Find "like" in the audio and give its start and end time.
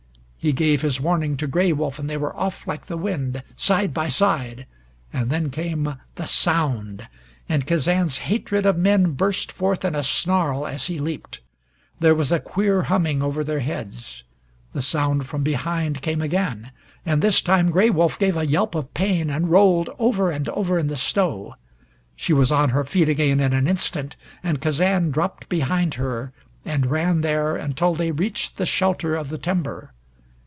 2.65-2.87